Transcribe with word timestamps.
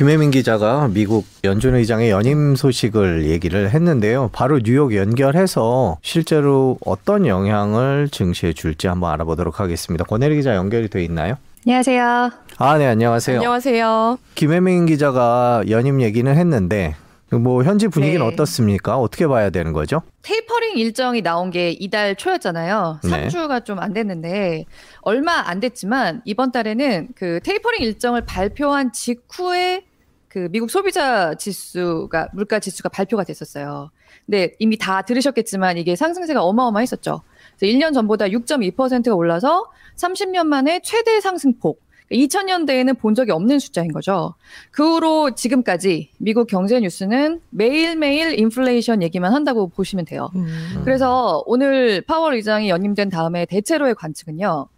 김혜민 0.00 0.30
기자가 0.30 0.88
미국 0.88 1.26
연준 1.44 1.74
의장의 1.74 2.08
연임 2.08 2.56
소식을 2.56 3.26
얘기를 3.26 3.68
했는데요. 3.68 4.30
바로 4.32 4.58
뉴욕 4.58 4.96
연결해서 4.96 5.98
실제로 6.00 6.78
어떤 6.86 7.26
영향을 7.26 8.08
증시에 8.10 8.54
줄지 8.54 8.86
한번 8.86 9.12
알아보도록 9.12 9.60
하겠습니다. 9.60 10.04
권혜리 10.04 10.36
기자 10.36 10.54
연결이 10.54 10.88
돼 10.88 11.04
있나요? 11.04 11.34
안녕하세요. 11.66 12.30
아, 12.56 12.78
네, 12.78 12.86
안녕하세요. 12.86 13.36
안녕하세요. 13.40 14.18
김혜민 14.36 14.86
기자가 14.86 15.64
연임 15.68 16.00
얘기는 16.00 16.34
했는데 16.34 16.96
뭐 17.30 17.62
현지 17.62 17.86
분위기는 17.86 18.26
네. 18.26 18.32
어떻습니까? 18.32 18.96
어떻게 18.96 19.26
봐야 19.26 19.50
되는 19.50 19.74
거죠? 19.74 20.00
테이퍼링 20.22 20.78
일정이 20.78 21.20
나온 21.20 21.50
게 21.50 21.72
이달 21.72 22.16
초였잖아요. 22.16 23.00
네. 23.04 23.28
3주가 23.28 23.66
좀안 23.66 23.92
됐는데 23.92 24.64
얼마 25.02 25.42
안 25.46 25.60
됐지만 25.60 26.22
이번 26.24 26.52
달에는 26.52 27.08
그 27.14 27.40
테이퍼링 27.44 27.82
일정을 27.82 28.22
발표한 28.24 28.94
직후에 28.94 29.89
그 30.30 30.48
미국 30.52 30.70
소비자 30.70 31.34
지수가 31.34 32.28
물가 32.32 32.60
지수가 32.60 32.88
발표가 32.88 33.24
됐었어요. 33.24 33.90
근데 34.24 34.54
이미 34.60 34.78
다 34.78 35.02
들으셨겠지만 35.02 35.76
이게 35.76 35.96
상승세가 35.96 36.40
어마어마했었죠. 36.44 37.22
그래서 37.58 37.76
1년 37.76 37.92
전보다 37.92 38.26
6.2%가 38.26 39.14
올라서 39.16 39.66
30년 39.96 40.46
만에 40.46 40.80
최대 40.84 41.20
상승폭. 41.20 41.82
2000년대에는 42.12 42.98
본 42.98 43.14
적이 43.14 43.32
없는 43.32 43.58
숫자인 43.58 43.92
거죠. 43.92 44.34
그 44.70 44.94
후로 44.94 45.34
지금까지 45.34 46.10
미국 46.18 46.46
경제 46.46 46.78
뉴스는 46.80 47.40
매일매일 47.50 48.38
인플레이션 48.38 49.02
얘기만 49.02 49.32
한다고 49.32 49.68
보시면 49.68 50.04
돼요. 50.04 50.30
음. 50.36 50.82
그래서 50.84 51.42
오늘 51.46 52.02
파월 52.02 52.34
의장이 52.34 52.68
연임된 52.68 53.10
다음에 53.10 53.46
대체로의 53.46 53.96
관측은요. 53.96 54.68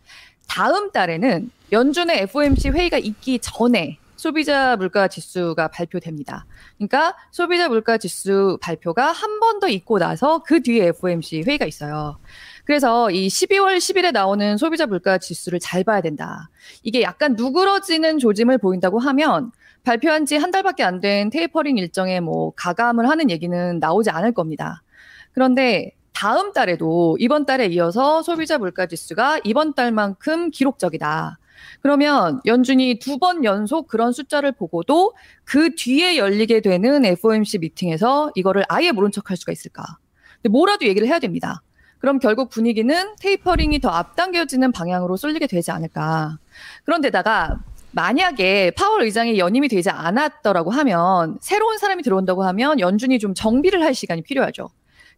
다음 0.49 0.93
달에는 0.93 1.51
연준의 1.73 2.21
FOMC 2.23 2.71
회의가 2.71 2.99
있기 2.99 3.39
전에 3.39 3.99
소비자 4.23 4.77
물가 4.77 5.09
지수가 5.09 5.67
발표됩니다. 5.67 6.47
그러니까 6.79 7.17
소비자 7.33 7.69
물가 7.69 7.99
지수 7.99 8.57
발표가 8.63 9.11
한 9.11 9.41
번 9.41 9.59
더 9.59 9.67
있고 9.69 9.99
나서 9.99 10.45
그 10.45 10.63
뒤에 10.63 10.87
FOMC 10.89 11.43
회의가 11.45 11.67
있어요. 11.67 12.19
그래서 12.65 13.11
이 13.11 13.27
12월 13.27 13.79
10일에 13.79 14.13
나오는 14.13 14.57
소비자 14.57 14.87
물가 14.87 15.19
지수를 15.19 15.59
잘 15.59 15.83
봐야 15.83 16.01
된다. 16.01 16.49
이게 16.85 17.03
약간 17.03 17.35
누그러지는 17.37 18.19
조짐을 18.21 18.59
보인다고 18.59 19.01
하면 19.01 19.51
발표한 19.83 20.25
지 20.27 20.37
한 20.37 20.53
달밖에 20.53 20.85
안 20.85 21.01
된 21.01 21.29
테이퍼링 21.31 21.77
일정에 21.79 22.21
뭐 22.21 22.53
가감을 22.55 23.09
하는 23.09 23.29
얘기는 23.29 23.79
나오지 23.81 24.11
않을 24.11 24.33
겁니다. 24.33 24.85
그런데 25.33 25.97
다음 26.13 26.53
달에도 26.53 27.17
이번 27.19 27.45
달에 27.45 27.67
이어서 27.67 28.23
소비자 28.23 28.59
물가 28.59 28.87
지수가 28.87 29.41
이번 29.43 29.75
달만큼 29.75 30.53
기록적이다. 30.53 31.39
그러면 31.81 32.41
연준이 32.47 32.99
두 32.99 33.19
번 33.19 33.45
연속 33.45 33.87
그런 33.87 34.13
숫자를 34.13 34.53
보고도 34.53 35.13
그 35.45 35.75
뒤에 35.77 36.17
열리게 36.17 36.61
되는 36.61 37.05
FOMC 37.05 37.59
미팅에서 37.59 38.33
이거를 38.35 38.65
아예 38.69 38.91
모른 38.91 39.13
척할 39.13 39.37
수가 39.37 39.53
있을까? 39.53 39.85
뭐라도 40.49 40.87
얘기를 40.87 41.07
해야 41.07 41.19
됩니다. 41.19 41.63
그럼 41.99 42.19
결국 42.19 42.51
분위기는 42.51 43.15
테이퍼링이 43.21 43.79
더 43.79 43.91
앞당겨지는 43.91 44.73
방향으로 44.73 45.17
쏠리게 45.17 45.47
되지 45.47 45.71
않을까. 45.71 46.39
그런데다가 46.85 47.61
만약에 47.93 48.73
파월 48.73 49.03
의장이 49.03 49.39
연임이 49.39 49.69
되지 49.69 49.91
않았더라고 49.91 50.71
하면 50.73 51.39
새로운 51.41 51.79
사람이 51.79 52.03
들어온다고 52.03 52.43
하면 52.45 52.81
연준이 52.81 53.19
좀 53.21 53.35
정비를 53.35 53.83
할 53.83 53.95
시간이 53.95 54.23
필요하죠. 54.23 54.71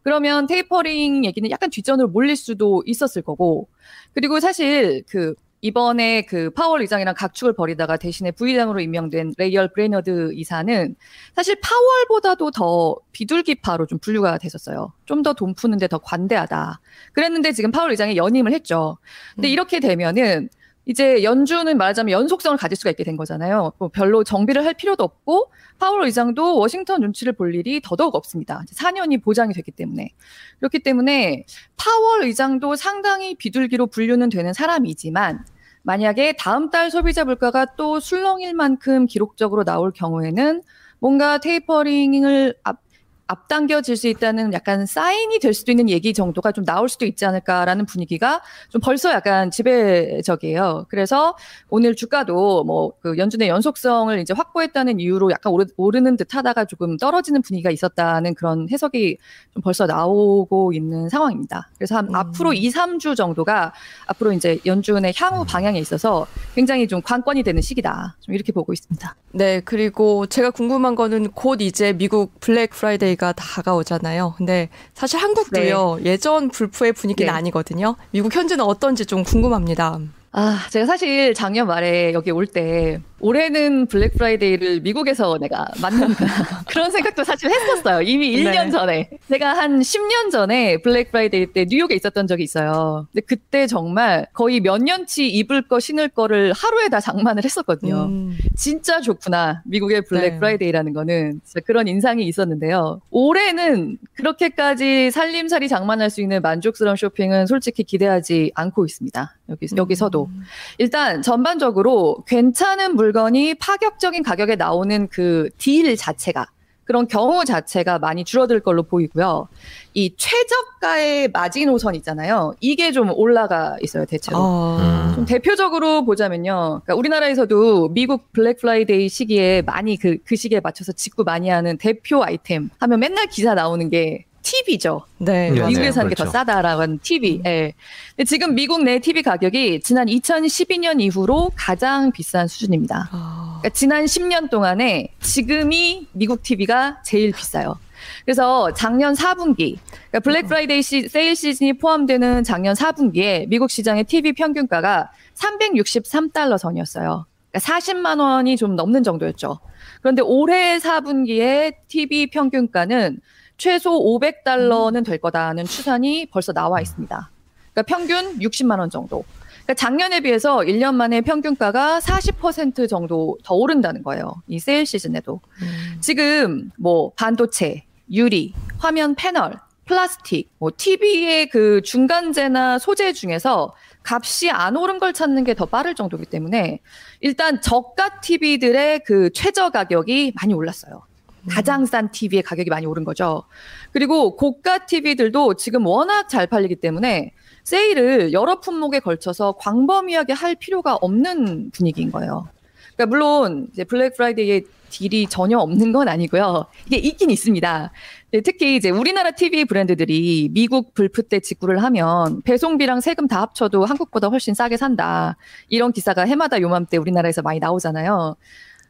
그러면 0.02 0.46
테이퍼링 0.46 1.24
얘기는 1.24 1.50
약간 1.50 1.70
뒷전으로 1.70 2.08
몰릴 2.08 2.36
수도 2.36 2.82
있었을 2.84 3.22
거고 3.22 3.68
그리고 4.12 4.38
사실 4.40 5.02
그 5.08 5.34
이번에 5.64 6.20
그 6.26 6.50
파월 6.50 6.82
의장이랑 6.82 7.14
각축을 7.14 7.54
벌이다가 7.54 7.96
대신에 7.96 8.30
부의장으로 8.32 8.80
임명된 8.80 9.32
레이얼 9.38 9.72
브레너드 9.72 10.34
이사는 10.34 10.94
사실 11.34 11.56
파월보다도 11.58 12.50
더 12.50 12.96
비둘기파로 13.12 13.86
좀 13.86 13.98
분류가 13.98 14.36
됐었어요. 14.36 14.92
좀 15.06 15.22
더 15.22 15.32
돈 15.32 15.54
푸는데 15.54 15.88
더 15.88 15.96
관대하다. 15.96 16.80
그랬는데 17.14 17.52
지금 17.52 17.70
파월 17.70 17.90
의장이 17.92 18.14
연임을 18.14 18.52
했죠. 18.52 18.98
근데 19.36 19.48
음. 19.48 19.52
이렇게 19.52 19.80
되면은 19.80 20.50
이제 20.84 21.22
연준은 21.22 21.78
말하자면 21.78 22.12
연속성을 22.12 22.58
가질 22.58 22.76
수가 22.76 22.90
있게 22.90 23.02
된 23.02 23.16
거잖아요. 23.16 23.72
뭐 23.78 23.88
별로 23.88 24.22
정비를 24.22 24.66
할 24.66 24.74
필요도 24.74 25.02
없고 25.02 25.50
파월 25.78 26.04
의장도 26.04 26.58
워싱턴 26.58 27.00
눈치를 27.00 27.32
볼 27.32 27.54
일이 27.54 27.80
더더욱 27.82 28.14
없습니다. 28.16 28.60
이제 28.64 28.74
4년이 28.74 29.22
보장이 29.22 29.54
됐기 29.54 29.70
때문에 29.70 30.10
그렇기 30.58 30.80
때문에 30.80 31.46
파월 31.78 32.24
의장도 32.24 32.76
상당히 32.76 33.34
비둘기로 33.34 33.86
분류는 33.86 34.28
되는 34.28 34.52
사람이지만 34.52 35.46
만약에 35.84 36.32
다음 36.38 36.70
달 36.70 36.90
소비자 36.90 37.24
물가가 37.24 37.66
또 37.76 38.00
술렁일 38.00 38.54
만큼 38.54 39.06
기록적으로 39.06 39.64
나올 39.64 39.92
경우에는 39.92 40.62
뭔가 40.98 41.38
테이퍼링을 41.38 42.56
앞, 42.64 42.78
앞당겨질 43.26 43.96
수 43.96 44.08
있다는 44.08 44.52
약간 44.52 44.86
사인이 44.86 45.38
될 45.38 45.54
수도 45.54 45.72
있는 45.72 45.88
얘기 45.88 46.12
정도가 46.12 46.52
좀 46.52 46.64
나올 46.64 46.88
수도 46.88 47.06
있지 47.06 47.24
않을까라는 47.24 47.86
분위기가 47.86 48.40
좀 48.70 48.80
벌써 48.80 49.12
약간 49.12 49.50
지배적이에요. 49.50 50.86
그래서 50.88 51.36
오늘 51.68 51.94
주가도 51.94 52.64
뭐 52.64 52.94
그 53.00 53.18
연준의 53.18 53.48
연속성을 53.48 54.18
이제 54.18 54.32
확보했다는 54.34 55.00
이유로 55.00 55.30
약간 55.30 55.52
오르, 55.52 55.66
오르 55.76 55.98
는 55.98 56.16
듯 56.16 56.34
하다가 56.34 56.64
조금 56.64 56.96
떨어지는 56.96 57.42
분위기가 57.42 57.70
있었다는 57.70 58.34
그런 58.34 58.68
해석이 58.70 59.18
좀 59.52 59.62
벌써 59.62 59.86
나오고 59.86 60.72
있는 60.72 61.08
상황입니다. 61.08 61.70
그래서 61.76 61.96
한 61.96 62.08
음. 62.08 62.14
앞으로 62.14 62.52
2, 62.52 62.70
3주 62.70 63.16
정도가 63.16 63.72
앞으로 64.06 64.32
이제 64.32 64.58
연준의 64.64 65.14
향후 65.16 65.44
방향에 65.44 65.78
있어서 65.78 66.26
굉장히 66.54 66.88
좀 66.88 67.02
관건이 67.02 67.42
되는 67.42 67.60
시기다. 67.60 68.16
좀 68.20 68.34
이렇게 68.34 68.52
보고 68.52 68.72
있습니다. 68.72 69.16
네, 69.32 69.60
그리고 69.60 70.26
제가 70.26 70.50
궁금한 70.50 70.94
거는 70.94 71.32
곧 71.32 71.60
이제 71.60 71.92
미국 71.92 72.38
블랙 72.40 72.70
프라이데이 72.70 73.13
가 73.16 73.32
다가오잖아요. 73.32 74.34
근데 74.36 74.68
사실 74.94 75.20
한국도요, 75.20 75.98
예전 76.04 76.48
블프의 76.50 76.92
분위기는 76.92 77.30
네. 77.32 77.36
아니거든요. 77.36 77.96
미국 78.10 78.34
현지는 78.34 78.64
어떤지 78.64 79.06
좀 79.06 79.22
궁금합니다. 79.22 79.98
아, 80.32 80.66
제가 80.70 80.86
사실 80.86 81.32
작년 81.34 81.66
말에 81.68 82.12
여기 82.12 82.30
올 82.32 82.46
때 82.46 83.00
올해는 83.24 83.86
블랙 83.86 84.12
프라이데이를 84.18 84.80
미국에서 84.82 85.38
내가 85.38 85.66
맞는다. 85.80 86.26
그런 86.68 86.90
생각도 86.90 87.24
사실 87.24 87.50
했었어요. 87.50 88.02
이미 88.02 88.36
1년 88.36 88.64
네. 88.66 88.70
전에. 88.70 89.10
제가 89.30 89.56
한 89.56 89.80
10년 89.80 90.30
전에 90.30 90.82
블랙 90.82 91.10
프라이데이 91.10 91.46
때 91.46 91.64
뉴욕에 91.66 91.94
있었던 91.94 92.26
적이 92.26 92.42
있어요. 92.42 93.06
근데 93.12 93.24
그때 93.24 93.66
정말 93.66 94.26
거의 94.34 94.60
몇 94.60 94.76
년치 94.76 95.26
입을 95.26 95.68
거 95.68 95.80
신을 95.80 96.10
거를 96.10 96.52
하루에 96.52 96.90
다 96.90 97.00
장만을 97.00 97.44
했었거든요. 97.44 98.08
음, 98.10 98.36
진짜 98.56 99.00
좋구나. 99.00 99.62
미국의 99.64 100.02
블랙 100.02 100.32
네. 100.32 100.38
프라이데이라는 100.38 100.92
거는 100.92 101.40
진짜 101.44 101.60
그런 101.64 101.88
인상이 101.88 102.26
있었는데요. 102.26 103.00
올해는 103.10 103.96
그렇게까지 104.16 105.10
살림살이 105.10 105.70
장만할 105.70 106.10
수 106.10 106.20
있는 106.20 106.42
만족스러운 106.42 106.96
쇼핑은 106.96 107.46
솔직히 107.46 107.84
기대하지 107.84 108.52
않고 108.54 108.84
있습니다. 108.84 109.34
여기, 109.48 109.66
여기서도. 109.74 110.28
음. 110.30 110.42
일단 110.76 111.22
전반적으로 111.22 112.22
괜찮은 112.26 112.96
물건 112.96 113.13
이 113.14 113.54
파격적인 113.54 114.22
가격에 114.22 114.56
나오는 114.56 115.08
그 115.08 115.48
deal 115.58 115.96
자체가 115.96 116.46
그런 116.84 117.08
경우 117.08 117.44
자체가 117.46 117.98
많이 117.98 118.24
줄어들 118.24 118.60
걸로 118.60 118.82
보이고요. 118.82 119.48
이 119.94 120.14
최저가의 120.18 121.28
마지노선 121.28 121.94
있잖아요. 121.94 122.54
이게 122.60 122.92
좀 122.92 123.10
올라가 123.14 123.76
있어요, 123.80 124.04
대체로. 124.04 124.36
아, 124.38 125.12
좀 125.14 125.24
대표적으로 125.24 126.04
보자면요. 126.04 126.82
그러니까 126.84 126.94
우리나라에서도 126.94 127.88
미국 127.88 128.32
블랙 128.32 128.58
프라이데이 128.58 129.08
시기에 129.08 129.62
많이 129.62 129.96
그, 129.96 130.18
그 130.26 130.36
시기에 130.36 130.60
맞춰서 130.60 130.92
직구 130.92 131.24
많이 131.24 131.48
하는 131.48 131.78
대표 131.78 132.22
아이템 132.22 132.68
하면 132.80 133.00
맨날 133.00 133.28
기사 133.28 133.54
나오는 133.54 133.88
게 133.88 134.26
TV죠. 134.54 135.02
네. 135.18 135.50
네, 135.50 135.66
미국에 135.66 135.86
네, 135.86 135.92
사는 135.92 136.08
게 136.08 136.15
더 136.15 136.24
그렇죠. 136.24 136.32
싸다라고 136.32 136.82
하는 136.82 136.98
TV. 136.98 137.42
예. 137.44 137.72
근데 138.16 138.24
지금 138.24 138.54
미국 138.54 138.82
내 138.84 138.98
TV 138.98 139.22
가격이 139.22 139.80
지난 139.80 140.06
2012년 140.06 141.00
이후로 141.00 141.50
가장 141.56 142.12
비싼 142.12 142.46
수준입니다. 142.46 143.08
아, 143.10 143.58
그러니까 143.60 143.68
지난 143.70 144.04
10년 144.04 144.50
동안에 144.50 145.08
지금이 145.20 146.08
미국 146.12 146.42
TV가 146.42 147.02
제일 147.04 147.32
비싸요. 147.32 147.78
그래서 148.24 148.72
작년 148.74 149.14
4분기, 149.14 149.78
그러니까 150.10 150.20
블랙 150.20 150.46
프라이데이 150.46 150.82
시, 150.82 151.08
세일 151.08 151.34
시즌이 151.34 151.78
포함되는 151.78 152.44
작년 152.44 152.74
4분기에 152.74 153.48
미국 153.48 153.70
시장의 153.70 154.04
TV 154.04 154.34
평균가가 154.34 155.10
363달러 155.34 156.58
선이었어요. 156.58 157.26
그러니까 157.50 157.72
40만 157.72 158.20
원이 158.20 158.56
좀 158.56 158.76
넘는 158.76 159.02
정도였죠. 159.02 159.58
그런데 160.00 160.22
올해 160.22 160.78
4분기에 160.78 161.74
TV 161.88 162.28
평균가는 162.28 163.20
최소 163.56 163.90
500달러는 164.18 165.04
될 165.04 165.18
거다는 165.18 165.64
추산이 165.64 166.26
벌써 166.26 166.52
나와 166.52 166.80
있습니다. 166.80 167.30
그러니까 167.72 167.82
평균 167.96 168.38
60만 168.38 168.78
원 168.78 168.90
정도. 168.90 169.24
그러니까 169.64 169.74
작년에 169.74 170.20
비해서 170.20 170.58
1년 170.58 170.94
만에 170.94 171.20
평균가가 171.22 171.98
40% 172.00 172.88
정도 172.88 173.38
더 173.44 173.54
오른다는 173.54 174.02
거예요. 174.02 174.42
이 174.46 174.58
세일 174.58 174.84
시즌에도. 174.86 175.40
음. 175.62 175.96
지금 176.00 176.70
뭐 176.76 177.12
반도체, 177.16 177.84
유리, 178.12 178.52
화면 178.78 179.14
패널, 179.14 179.58
플라스틱, 179.86 180.50
뭐 180.58 180.70
TV의 180.76 181.48
그 181.48 181.80
중간재나 181.82 182.78
소재 182.78 183.12
중에서 183.12 183.74
값이 184.02 184.50
안 184.50 184.76
오른 184.76 184.98
걸 184.98 185.12
찾는 185.14 185.44
게 185.44 185.54
더 185.54 185.66
빠를 185.66 185.94
정도이기 185.94 186.26
때문에 186.26 186.80
일단 187.20 187.60
저가 187.62 188.20
TV들의 188.20 189.04
그 189.04 189.30
최저 189.32 189.70
가격이 189.70 190.32
많이 190.40 190.52
올랐어요. 190.52 191.02
가장 191.48 191.86
싼 191.86 192.10
TV의 192.10 192.42
가격이 192.42 192.70
많이 192.70 192.86
오른 192.86 193.04
거죠. 193.04 193.44
그리고 193.92 194.36
고가 194.36 194.86
TV들도 194.86 195.54
지금 195.54 195.86
워낙 195.86 196.28
잘 196.28 196.46
팔리기 196.46 196.76
때문에 196.76 197.32
세일을 197.64 198.32
여러 198.32 198.60
품목에 198.60 199.00
걸쳐서 199.00 199.52
광범위하게 199.58 200.32
할 200.32 200.54
필요가 200.54 200.94
없는 200.96 201.70
분위기인 201.72 202.10
거예요. 202.10 202.48
그러니까 202.96 203.06
물론 203.06 203.68
이제 203.72 203.84
블랙 203.84 204.16
프라이데이에 204.16 204.62
deal이 204.90 205.26
전혀 205.26 205.58
없는 205.58 205.92
건 205.92 206.08
아니고요. 206.08 206.66
이게 206.86 206.96
있긴 206.96 207.30
있습니다. 207.30 207.90
네, 208.30 208.40
특히 208.42 208.76
이제 208.76 208.90
우리나라 208.90 209.32
TV 209.32 209.64
브랜드들이 209.64 210.50
미국 210.52 210.94
블프 210.94 211.24
때 211.24 211.40
직구를 211.40 211.82
하면 211.82 212.42
배송비랑 212.42 213.00
세금 213.00 213.26
다 213.26 213.40
합쳐도 213.42 213.84
한국보다 213.84 214.28
훨씬 214.28 214.54
싸게 214.54 214.76
산다. 214.76 215.36
이런 215.68 215.92
기사가 215.92 216.22
해마다 216.22 216.60
요맘때 216.60 216.96
우리나라에서 216.96 217.42
많이 217.42 217.58
나오잖아요. 217.58 218.36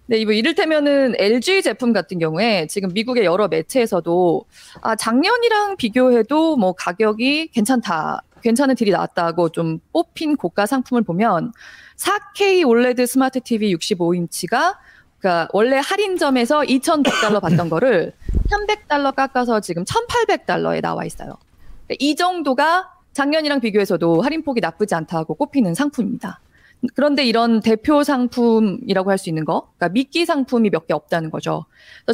네, 0.06 0.18
이거 0.18 0.32
이를테면은 0.32 1.14
LG 1.16 1.62
제품 1.62 1.94
같은 1.94 2.18
경우에 2.18 2.66
지금 2.66 2.90
미국의 2.92 3.24
여러 3.24 3.48
매체에서도 3.48 4.44
아, 4.82 4.96
작년이랑 4.96 5.76
비교해도 5.76 6.56
뭐 6.56 6.72
가격이 6.72 7.48
괜찮다. 7.48 8.22
괜찮은 8.42 8.74
딜이 8.74 8.90
나왔다고 8.90 9.48
좀 9.48 9.78
뽑힌 9.94 10.36
고가 10.36 10.66
상품을 10.66 11.02
보면 11.02 11.52
4K 11.96 12.68
올레드 12.68 13.06
스마트 13.06 13.40
TV 13.40 13.74
65인치가 13.76 14.76
그러니까 15.18 15.48
원래 15.54 15.80
할인점에서 15.82 16.60
2,100달러 16.60 17.40
받던 17.40 17.70
거를 17.70 18.12
300달러 18.50 19.14
깎아서 19.14 19.60
지금 19.60 19.84
1,800달러에 19.84 20.82
나와 20.82 21.06
있어요. 21.06 21.38
이 21.98 22.14
정도가 22.14 22.90
작년이랑 23.14 23.60
비교해서도 23.60 24.20
할인폭이 24.20 24.60
나쁘지 24.60 24.94
않다고 24.94 25.36
꼽히는 25.36 25.72
상품입니다. 25.72 26.40
그런데 26.94 27.24
이런 27.24 27.60
대표 27.60 28.02
상품이라고 28.04 29.10
할 29.10 29.18
수 29.18 29.28
있는 29.30 29.44
거, 29.44 29.68
그러니까 29.78 29.88
미끼 29.92 30.26
상품이 30.26 30.70
몇 30.70 30.86
개 30.86 30.92
없다는 30.94 31.30
거죠. 31.30 31.64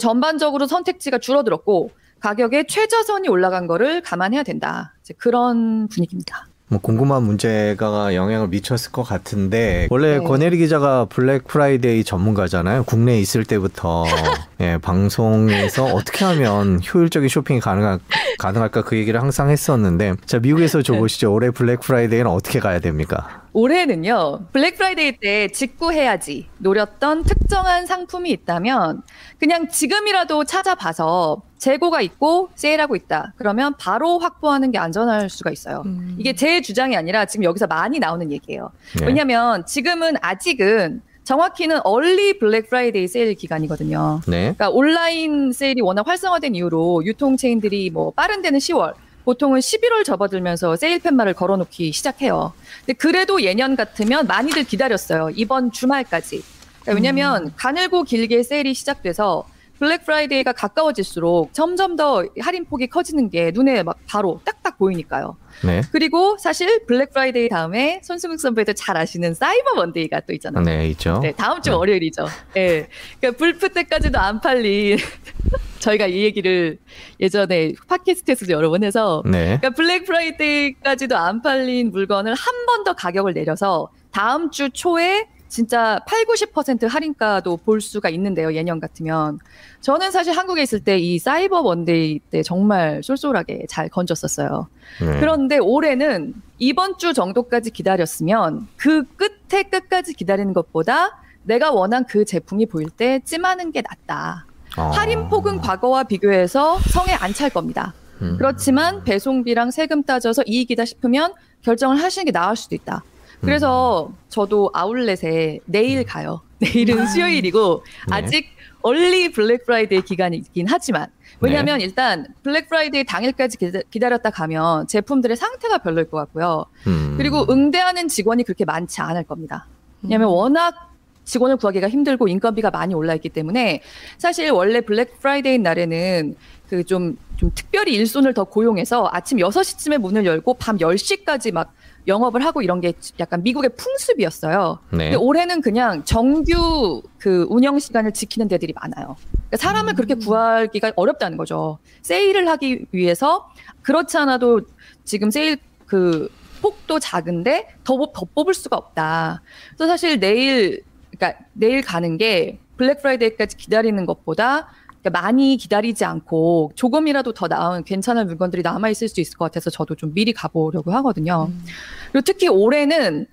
전반적으로 0.01 0.67
선택지가 0.67 1.19
줄어들었고 1.19 1.91
가격의 2.21 2.67
최저선이 2.69 3.29
올라간 3.29 3.67
거를 3.67 4.03
감안해야 4.03 4.43
된다. 4.43 4.95
이제 5.03 5.15
그런 5.19 5.89
분위기입니다. 5.89 6.47
뭐 6.69 6.79
공급망 6.79 7.25
문제가 7.25 8.15
영향을 8.15 8.47
미쳤을 8.47 8.93
것 8.93 9.03
같은데 9.03 9.89
원래 9.91 10.19
네. 10.19 10.25
권애리 10.25 10.59
기자가 10.59 11.07
블랙 11.07 11.49
프라이데이 11.49 12.05
전문가잖아요. 12.05 12.85
국내에 12.85 13.19
있을 13.19 13.45
때부터 13.45 14.05
예, 14.61 14.79
방송에서 14.81 15.87
어떻게 15.87 16.25
하면 16.27 16.79
효율적인 16.83 17.29
쇼핑이 17.29 17.59
가능할, 17.59 17.99
가능할까 18.39 18.83
그 18.83 18.97
얘기를 18.97 19.21
항상 19.21 19.51
했었는데 19.51 20.15
자 20.27 20.39
미국에서 20.39 20.83
줘보시죠. 20.83 21.33
올해 21.33 21.51
블랙 21.51 21.81
프라이데이는 21.81 22.31
어떻게 22.31 22.61
가야 22.61 22.79
됩니까? 22.79 23.40
올해는요, 23.53 24.47
블랙 24.53 24.77
프라이데이 24.77 25.19
때 25.19 25.49
직구해야지 25.49 26.47
노렸던 26.59 27.25
특정한 27.25 27.87
상품이 27.87 28.31
있다면 28.31 29.03
그냥 29.39 29.69
지금이라도 29.69 30.45
찾아봐서 30.45 31.43
재고가 31.59 32.01
있고 32.03 32.49
세일하고 32.55 32.97
있다. 32.97 33.35
그러면 33.37 33.75
바로 33.79 34.19
확보하는 34.19 34.71
게 34.71 34.79
안전할 34.79 35.29
수가 35.29 35.51
있어요. 35.51 35.83
음. 35.85 36.17
이게 36.19 36.35
제 36.35 36.61
주장이 36.61 36.97
아니라 36.97 37.27
지금 37.27 37.45
여기서 37.45 37.67
많이 37.67 37.99
나오는 37.99 38.31
얘기예요. 38.31 38.71
네. 38.99 39.07
왜냐하면 39.07 39.67
지금은 39.67 40.15
아직은 40.21 41.03
정확히는 41.25 41.81
early 41.85 42.39
블랙 42.39 42.71
프라이데이 42.71 43.07
세일 43.07 43.35
기간이거든요. 43.35 44.21
네. 44.27 44.41
그러니까 44.41 44.71
온라인 44.71 45.53
세일이 45.53 45.81
워낙 45.83 46.07
활성화된 46.07 46.55
이후로 46.55 47.05
유통 47.05 47.37
체인들이 47.37 47.91
뭐 47.91 48.11
빠른 48.11 48.43
데는 48.43 48.59
10월, 48.59 48.95
보통은 49.25 49.61
11월 49.61 50.05
접어들면서 50.05 50.77
세일 50.77 50.99
팻말을 51.01 51.35
걸어놓기 51.35 51.93
시작해요. 51.93 52.53
근데 52.81 52.95
그래도 52.95 53.43
예년 53.43 53.77
같으면 53.77 54.27
많이들 54.27 54.65
기다렸어요. 54.65 55.31
이번 55.35 55.73
주말까지. 55.73 56.43
그러니까 56.83 56.95
왜냐면 56.95 57.53
가늘고 57.57 58.05
길게 58.05 58.43
세일이 58.43 58.75
시작돼서 58.75 59.47
블랙 59.79 60.05
프라이데이가 60.05 60.53
가까워질수록 60.53 61.55
점점 61.55 61.97
더 61.97 62.25
할인 62.39 62.67
폭이 62.67 62.87
커지는 62.89 63.31
게 63.31 63.51
눈에 63.51 63.83
막 63.83 63.99
바로 64.07 64.41
딱딱 64.45 64.77
보이니까요. 64.77 65.37
네. 65.65 65.81
그리고 65.91 66.37
사실 66.39 66.85
블랙 66.87 67.13
프라이데이 67.13 67.49
다음에 67.49 68.01
손승욱 68.05 68.39
선배도 68.41 68.75
잘 68.75 68.99
아시는 68.99 69.33
사이버 69.33 69.75
먼데이가 69.75 70.21
또 70.21 70.35
있잖아요. 70.35 70.65
네, 70.65 70.89
있죠. 70.91 71.21
네, 71.23 71.33
다음 71.33 71.63
주 71.63 71.71
네. 71.71 71.77
월요일이죠. 71.77 72.27
예. 72.57 72.89
그러니까 73.21 73.39
블프 73.39 73.71
때까지도 73.71 74.19
안 74.19 74.41
팔린 74.43 74.99
저희가 75.81 76.07
이 76.07 76.23
얘기를 76.23 76.79
예전에 77.19 77.73
팟캐스트에서도 77.89 78.53
여러 78.53 78.71
번 78.71 78.85
해서 78.85 79.23
네. 79.27 79.59
그러니까 79.59 79.71
블랙 79.71 80.05
프라이데이까지도 80.05 81.17
안 81.17 81.43
팔린 81.43 81.91
물건을 81.91 82.35
한 82.35 82.67
번 82.67 82.85
더 82.85 82.93
가격을 82.95 83.35
내려서 83.35 83.89
다음 84.13 84.51
주 84.51 84.71
초에 84.71 85.27
진짜 85.49 86.01
8, 86.07 86.25
90% 86.27 86.87
할인가도 86.89 87.57
볼 87.59 87.81
수가 87.81 88.09
있는데요. 88.11 88.55
예년 88.55 88.79
같으면. 88.79 89.39
저는 89.81 90.13
사실 90.13 90.33
한국에 90.37 90.63
있을 90.63 90.79
때 90.81 90.97
이 90.99 91.19
사이버 91.19 91.61
먼데이 91.63 92.21
때 92.31 92.43
정말 92.45 93.03
쏠쏠하게 93.03 93.67
잘 93.69 93.89
건졌었어요. 93.89 94.69
네. 95.01 95.19
그런데 95.19 95.59
올해는 95.59 96.35
이번 96.59 96.97
주 96.99 97.13
정도까지 97.13 97.73
기다렸으면 97.73 98.69
그 98.77 99.03
끝에 99.17 99.65
끝까지 99.65 100.15
기다리는 100.15 100.53
것보다 100.53 101.21
내가 101.43 101.73
원한 101.73 102.05
그 102.07 102.25
제품이 102.25 102.67
보일 102.67 102.89
때 102.91 103.21
찜하는 103.25 103.73
게 103.73 103.83
낫다. 103.83 104.47
어. 104.77 104.91
할인폭은 104.91 105.61
과거와 105.61 106.05
비교해서 106.05 106.79
성에 106.79 107.13
안 107.15 107.33
찰 107.35 107.51
겁니다. 107.51 107.95
음. 108.23 108.37
그렇지만 108.39 109.03
배송비랑 109.05 109.71
세금 109.71 110.03
따져서 110.03 110.43
이익이다 110.47 110.85
싶으면 110.85 111.33
결정을 111.63 112.03
하시는 112.03 112.25
게 112.25 112.33
나을 112.33 112.57
수도 112.57 112.75
있다. 112.75 113.03
그래서 113.41 114.11
저도 114.29 114.71
아울렛에 114.75 115.61
내일 115.65 116.05
가요. 116.05 116.43
내일은 116.61 117.07
수요일이고 117.07 117.83
네. 118.11 118.15
아직 118.15 118.47
early 118.83 119.33
블랙 119.33 119.65
프라이데이 119.65 120.03
기간이긴 120.03 120.67
하지만 120.69 121.07
왜냐하면 121.41 121.79
네. 121.79 121.85
일단 121.85 122.27
블랙 122.43 122.69
프라이데이 122.69 123.05
당일까지 123.05 123.57
기다- 123.57 123.83
기다렸다 123.91 124.29
가면 124.31 124.87
제품들의 124.89 125.37
상태가 125.39 125.79
별로일 125.79 126.11
것 126.11 126.19
같고요. 126.19 126.67
음. 126.87 127.15
그리고 127.17 127.47
응대하는 127.49 128.09
직원이 128.09 128.43
그렇게 128.45 128.67
많지 128.67 129.01
않을 129.01 129.25
겁니다. 129.25 129.67
왜냐하면 130.03 130.29
워낙 130.29 130.90
직원을 131.31 131.57
구하기가 131.59 131.89
힘들고 131.89 132.27
인건비가 132.29 132.71
많이 132.71 132.93
올라 132.93 133.15
있기 133.15 133.29
때문에 133.29 133.83
사실 134.19 134.51
원래 134.51 134.81
블랙 134.81 135.21
프라이데이 135.21 135.59
날에는 135.59 136.35
그 136.69 136.83
좀 136.85 137.17
좀 137.37 137.51
특별히 137.55 137.95
일손을 137.95 138.35
더 138.35 138.45
고용해서 138.45 139.09
아침 139.13 139.39
6시쯤에 139.39 139.97
문을 139.97 140.27
열고 140.27 140.55
밤 140.55 140.77
10시까지 140.77 141.53
막 141.53 141.73
영업을 142.07 142.45
하고 142.45 142.61
이런 142.61 142.83
게 142.83 142.93
약간 143.19 143.43
미국의 143.43 143.71
풍습이었어요. 143.79 144.79
네. 144.91 144.99
근데 145.05 145.17
올해는 145.17 145.63
그냥 145.63 146.05
정규 146.05 147.01
그 147.19 147.47
운영 147.49 147.79
시간을 147.79 148.13
지키는 148.13 148.47
데들이 148.49 148.75
많아요. 148.75 149.17
그러니까 149.33 149.57
사람을 149.57 149.95
그렇게 149.95 150.15
구하기가 150.17 150.93
어렵다는 150.97 151.39
거죠. 151.39 151.79
세일을 152.03 152.47
하기 152.49 152.85
위해서 152.93 153.49
그렇지 153.81 154.19
않아도 154.19 154.61
지금 155.05 155.31
세일 155.31 155.57
그 155.87 156.29
폭도 156.61 156.99
작은데 156.99 157.69
더, 157.85 157.97
뽑- 157.97 158.13
더 158.13 158.27
뽑을 158.35 158.53
수가 158.53 158.77
없다. 158.77 159.41
그래서 159.79 159.87
사실 159.87 160.21
내일 160.21 160.83
그러니까 161.21 161.45
내일 161.53 161.83
가는 161.83 162.17
게 162.17 162.59
블랙 162.79 163.03
프라이데이까지 163.03 163.59
기다리는 163.59 164.07
것보다 164.07 164.69
그러니까 165.03 165.21
많이 165.23 165.57
기다리지 165.59 166.05
않고 166.05 166.73
조금이라도 166.75 167.33
더 167.35 167.47
나은 167.47 167.85
괜찮은 167.85 168.27
물건들이 168.27 168.63
남아 168.63 168.89
있을 168.89 169.09
수 169.09 169.21
있을 169.21 169.37
것 169.37 169.45
같아서 169.45 169.69
저도 169.71 169.95
좀 169.95 170.13
미리 170.15 170.33
가보려고 170.33 170.91
하거든요. 170.93 171.49
음. 171.51 171.65
그리고 172.11 172.25
특히 172.25 172.49
올해는 172.49 173.27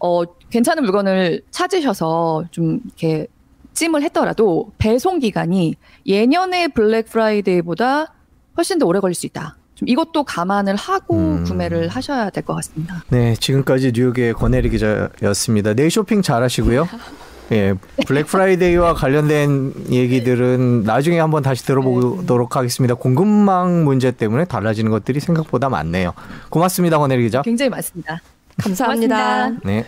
어 0.00 0.24
괜찮은 0.50 0.82
물건을 0.82 1.42
찾으셔서 1.50 2.44
좀 2.50 2.80
이렇게 2.86 3.26
찜을 3.74 4.02
했더라도 4.02 4.72
배송 4.78 5.18
기간이 5.18 5.74
예년의 6.06 6.68
블랙 6.68 7.06
프라이데이보다 7.10 8.14
훨씬 8.56 8.78
더 8.78 8.86
오래 8.86 9.00
걸릴 9.00 9.14
수 9.14 9.26
있다. 9.26 9.56
좀 9.74 9.88
이것도 9.88 10.24
감안을 10.24 10.76
하고 10.76 11.16
음. 11.16 11.44
구매를 11.44 11.88
하셔야 11.88 12.30
될 12.30 12.44
것 12.44 12.54
같습니다. 12.54 13.02
네, 13.08 13.34
지금까지 13.34 13.92
뉴욕의 13.94 14.34
권애리 14.34 14.70
기자였습니다. 14.70 15.74
내일 15.74 15.90
쇼핑 15.90 16.22
잘 16.22 16.42
하시고요. 16.42 16.86
예, 17.52 17.74
블랙 18.06 18.26
프라이데이와 18.26 18.94
관련된 18.94 19.74
얘기들은 19.90 20.84
나중에 20.84 21.18
한번 21.18 21.42
다시 21.42 21.64
들어보도록 21.64 22.56
하겠습니다. 22.56 22.94
공급망 22.94 23.84
문제 23.84 24.10
때문에 24.10 24.44
달라지는 24.46 24.90
것들이 24.90 25.20
생각보다 25.20 25.68
많네요. 25.68 26.12
고맙습니다, 26.48 26.98
권애리 26.98 27.22
기자. 27.24 27.42
굉장히 27.42 27.68
많습니다. 27.70 28.20
감사합니다. 28.62 29.16
고맙습니다. 29.16 29.60
네. 29.64 29.84